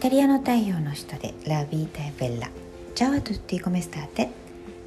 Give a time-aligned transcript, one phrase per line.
[0.00, 2.48] タリアの太陽の下でラビータエベッラ。
[2.94, 4.30] チャワトゥッティコメスターテ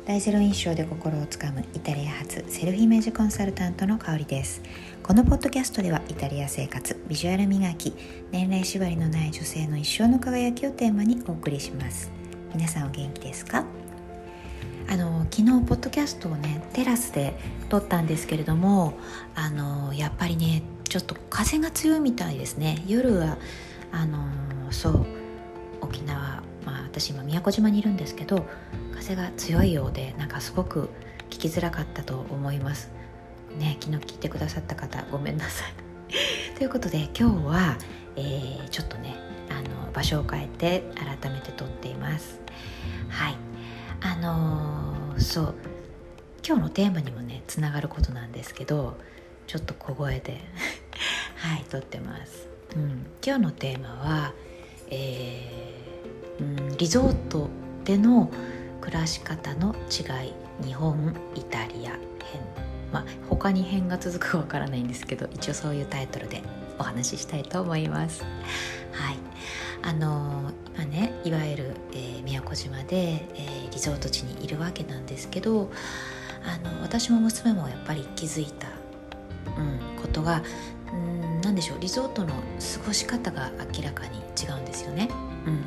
[0.07, 4.63] 大ゼロ印象で心をつかむイタリア発セルフイメージコンサルタントの香りです。
[5.03, 7.93] このポッドキャストではイタリア生活ビジュアル磨き
[8.31, 12.11] 年齢縛りのない女性の一生の輝きをテーマにお送りします。
[12.55, 13.65] 皆さんお元気ですか？
[14.89, 17.35] あの昨日ポッドキャストをねテラスで
[17.69, 18.95] 撮ったんですけれども
[19.35, 22.83] あのやっぱりねちょっと風が強いみたいですね。
[22.87, 23.37] 夜は
[23.93, 24.25] あの
[24.71, 25.05] そう
[25.81, 28.45] 沖縄まあ私今宮古島にいるんですけど
[28.95, 30.89] 風が強いようでなんかすごく
[31.29, 32.91] 聞きづらかったと思います。
[33.57, 35.73] ね昨日聞いてくださった方ごめんなさい。
[36.57, 37.77] ということで今日は、
[38.15, 39.15] えー、ちょっとね
[39.49, 42.41] あの場所を変えて改めて撮っています。
[43.09, 43.35] はい。
[44.01, 45.55] あのー、そう。
[46.45, 48.97] 今日のテーマにもねつながることなんですけど
[49.47, 50.41] ちょっと小声で。
[51.37, 54.33] はい撮ってます、うん、今日のテーマは、
[54.89, 57.49] えー、うん、リゾート
[57.83, 58.31] での
[58.81, 60.33] 暮らし方の違い。
[60.63, 61.99] 日本イタリア編。
[62.91, 66.43] まあ他に編が続くかわからないんですけど一応そういうタイトルで
[66.77, 68.23] お話ししたいと思います。
[68.91, 69.17] はい。
[69.81, 75.69] あのー、今ねいわゆる、えー、宮古島で、えー、リゾート地にいるわけなんですけど
[76.45, 78.67] あの私も娘もやっぱり気づいた
[79.57, 80.41] うん、ことが
[80.91, 81.22] うん
[81.63, 85.09] しょうリゾートの過ごし方が明らかに違うんですよね。
[85.47, 85.65] うん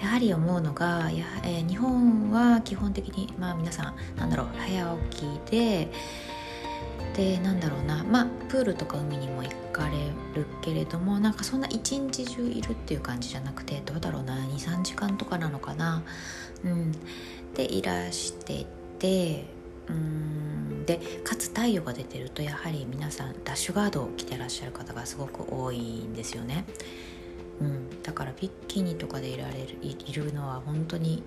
[0.00, 5.88] やはり思うのがや、えー、日本は基本的に、まあ、皆さんなんだろう早起きで
[7.16, 9.98] でなんだろうなまあプールとか海にも行かれ
[10.36, 16.04] るけれどもなんかそんな一日中いるっていう感じじゃなくてどうだろうな23時間とかなのかな。
[16.64, 16.92] うん、
[17.54, 18.66] でいらして
[19.00, 19.57] て
[19.90, 20.84] うん。
[20.88, 26.64] でかつ太陽が出てるとやはり皆さんダッシュガードを着てらっしゃる方がすごく多いんですよね、
[27.60, 31.22] うん、だからビッキニとかでいられるいるのは本当に、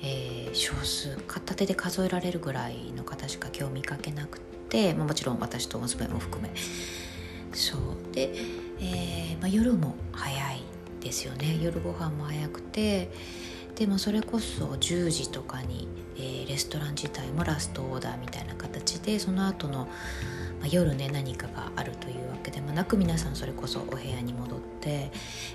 [0.00, 4.38] えー、少数片手で数えられるぐらいの方しか今日見かけなく
[4.68, 6.50] て、まあ、もちろん私と娘も含め。
[7.52, 7.80] そう。
[8.14, 8.32] で、
[8.80, 10.62] えーまあ、夜も早い
[11.00, 11.58] ですよね。
[11.60, 13.10] 夜ご飯も早くて
[13.76, 19.86] でもそれこそ10時とかに、えー、レストラン自体もラストオーダーみたいな形でその後の、
[20.60, 25.10] まあ、夜ね何かがあるというわけでもなく皆さんそれこそお部屋に戻って、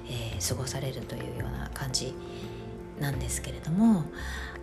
[0.09, 2.13] えー、過ごされるというような感じ
[2.99, 4.05] なんですけれども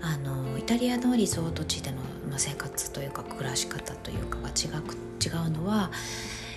[0.01, 1.99] あのイタリアのリゾート地での、
[2.29, 5.91] まあ、生活というか暮らし方というかが違く違うのは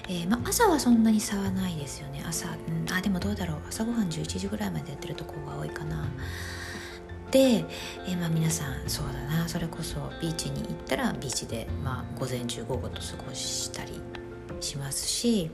[0.09, 2.23] えーまあ、朝はそんなに差はないですよね。
[2.25, 3.57] 朝、うん、あでもどうだろう。
[3.67, 6.07] 朝ごはん11時ぐらいまでやってるところが多いかな。
[7.31, 7.65] で、
[8.07, 9.47] えー、まあ、皆さんそうだな。
[9.47, 14.01] それこそビーチに行ったらビーチで、まあ、午前中午後と過ごしたり
[14.61, 15.51] しますし、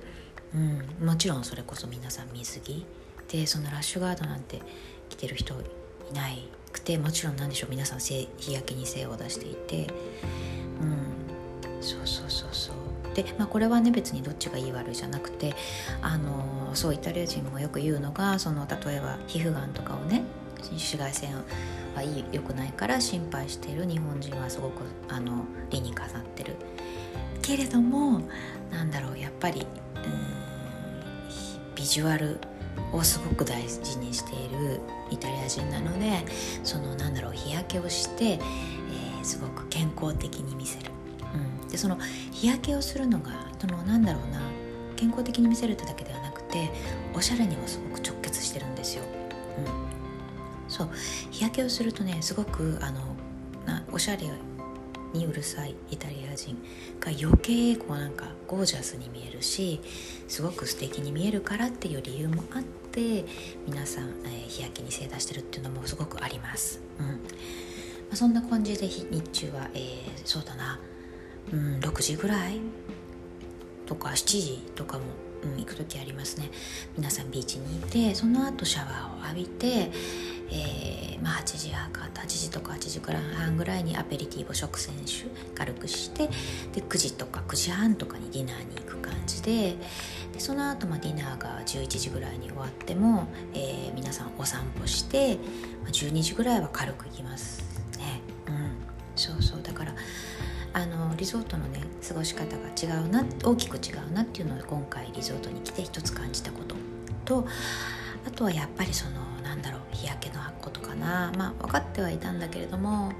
[0.54, 0.58] う
[1.04, 2.86] ん、もちろんそれこそ皆さん水着。
[3.30, 4.62] でそのラッシュガードなんて
[5.10, 9.88] 着てる人いないくてもちろんなんでしょう皆さん日焼けに精を出していて、
[10.82, 12.76] うん、そうそうそうそう。
[13.16, 15.56] で、まあ、これはね別にどっちがいい悪いじゃなくて
[16.02, 20.24] あのそうイタリア人もよく言うのがその例えば皮膚がんとかをね
[20.72, 21.36] 紫外線
[21.96, 26.56] はいい良くないから心配している日本人はすごくあの理にかなってる。
[27.42, 28.22] けれども
[28.72, 29.68] なんだろうやっぱり
[31.76, 32.40] ビジュアル
[32.94, 34.80] をすごく大事にしている
[35.12, 36.26] イタリア人なので
[36.64, 40.92] そのなんだろう日焼けをして、えー、すごく健康的に見せる、
[41.62, 41.98] うん、でその
[42.32, 44.42] 日焼けをするのがそのなんだろうな
[44.96, 46.70] 健康的に見せるってだけではなくて
[47.14, 48.13] おしゃれにもすごく直
[50.74, 50.90] そう。
[51.32, 53.16] 日焼けをするとねすごくあの
[53.66, 54.24] なおしゃれ
[55.14, 56.58] にうるさいイタリア人
[57.00, 59.80] が余計こうなんかゴージャスに見えるし
[60.28, 63.24] すごく素敵に見えるからっていう理由もあって
[63.68, 66.82] 皆さん、えー、日焼けに精出してるっていうのもすごくあります。
[67.00, 67.06] うん。
[67.06, 67.14] ま
[68.14, 69.82] あ、そんな感じで日中は、えー、
[70.26, 70.80] そうだな、
[71.52, 72.60] うん、6時ぐらい？
[73.86, 75.04] とか7時とかも、
[75.44, 76.50] うん、行く時ありますね。
[76.98, 79.92] 皆さんビーチにいてその後シャワーを浴びて、
[81.24, 85.26] まあ、8時半か8時とか8時半ぐらいにアペリティブ食選手
[85.56, 86.28] 軽くして
[86.74, 89.78] で9時とか9時半とかにディナーに行く感じで
[90.34, 95.38] でその後、まあディナーが11時ぐらいに終わっても、えー、皆さんお散歩して、
[95.84, 97.64] まあ、12時ぐらいは軽く行きます
[98.00, 98.22] ね。
[98.48, 98.72] うん。
[99.16, 99.62] そうそう。
[99.62, 99.96] だから
[100.74, 106.76] あのリゾートのね過ごし方が違うな大きく違うなっていうのを今回リゾートに来て一つ感じたこと
[107.26, 107.48] と
[108.26, 111.32] あとはやっぱりそのなんだろう日焼けのことかな。
[111.38, 113.12] まあ分かってはいたんだけれども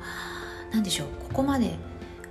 [0.72, 1.76] 何でしょうここまで、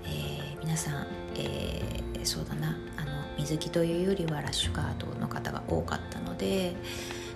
[0.04, 1.06] えー、皆さん、
[1.36, 6.74] えー、そうだなあの水着というよりはラッシュガードの方が多かったので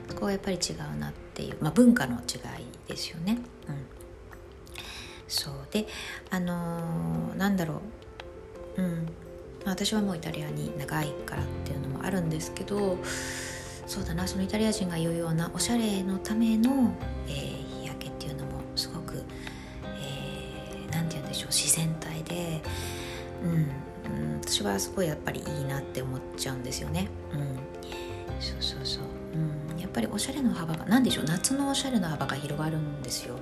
[0.08, 3.38] そこはやっぱり違うなっていう、まあ、文化の違いですよね。
[3.68, 3.86] うん、
[5.28, 5.54] そう。
[5.70, 5.86] で
[6.30, 7.82] あのー、なんだろ
[8.76, 9.06] う、うん、
[9.64, 12.98] 私はもうイタリアに長いからっていうのもあるんですけど
[13.86, 16.92] そうだなそのイタリア人が言うようなおしゃれのための、
[17.28, 19.24] えー、日焼けっていうのもすごく
[20.90, 22.60] 何、えー、て言うんでしょう自然体で、
[23.42, 23.54] うん、う
[24.38, 27.08] ん、私はすごいやっぱりいいなって思っちゃうんですよね。
[27.32, 27.40] うん、
[28.40, 29.04] そうそうそう、
[29.72, 33.38] うん、やっぱりおしゃれの幅が何でしょう夏のおしゃれの幅が広がるんですよ。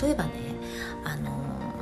[0.00, 0.32] 例えばね
[1.04, 1.79] あの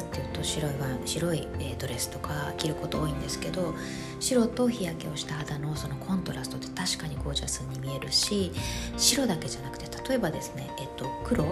[0.00, 0.72] っていうと白い
[1.04, 1.48] 白い
[1.78, 3.74] ドレスとか着ること多いんですけど
[4.20, 8.52] 白と日焼けをした肌のそのコントラストって確かにゴージャスに見えるし
[8.96, 11.44] 白だけじゃなくて例えばですね、えっと、黒。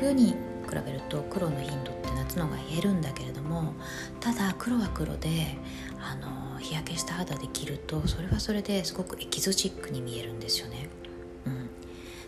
[0.00, 0.36] 冬に比
[0.86, 3.74] べると黒の頻度って夏の方が減るんだけれども
[4.18, 5.58] ただ黒は黒で
[6.00, 10.88] あの日焼けした肌で着るとそれはそれですごくエキゾチックに見えるんですよね。
[11.46, 11.68] うん、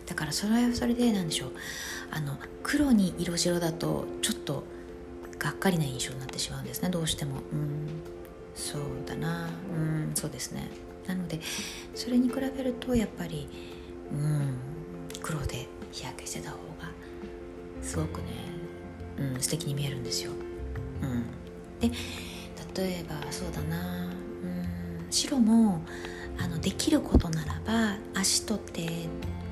[0.05, 1.51] だからそれはそれで何でしょう。
[2.11, 4.63] あの黒に色白だとちょっと
[5.43, 6.89] がっかりな印象になってしまうんですね。
[6.89, 7.41] どうしても。
[7.51, 7.87] うん。
[8.55, 9.49] そうだな。
[9.75, 10.11] うん。
[10.15, 10.69] そうですね。
[11.07, 11.39] なので
[11.93, 13.49] それに比べるとやっぱり
[14.11, 14.57] うん。
[15.21, 16.91] 黒で日焼けしてた方が
[17.81, 18.25] すごくね、
[19.17, 20.31] うん、素敵に見えるんですよ、
[21.01, 21.23] うん、
[21.79, 21.95] で
[22.75, 24.07] 例えばそうだな。
[24.07, 25.05] うん。
[25.09, 25.81] 白も
[26.39, 29.07] あのできることならば足と手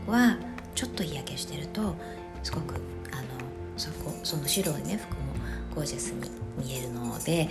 [0.07, 0.37] は
[0.75, 1.95] ちょっと日焼けしてると
[2.43, 2.75] すごく
[3.11, 3.23] あの
[3.77, 5.30] そこその白いね服も
[5.73, 7.49] ゴージャスに見えるので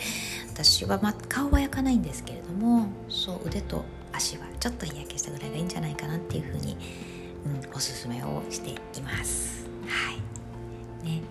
[0.52, 6.76] 私は、ま、顔は焼かないんですけれどもそう腕と足はちょっと日焼けしたぐらいがいいんじゃないかなっていうふうに、
[7.46, 9.68] うん、おすすめをしています。
[9.86, 11.22] はいね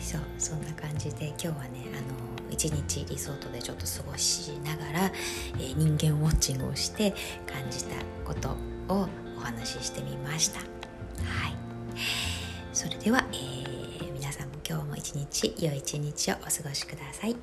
[0.00, 7.12] そうそんな感じで今日はねあの一日リゾートでちょっと過ごしながら、えー、人間ウォッチングをして
[7.46, 8.50] 感じたこと
[8.92, 10.60] をお話ししてみました。
[10.60, 11.56] はい
[12.72, 13.65] それでは、えー
[15.14, 17.36] 日良い一日をお過ごしください。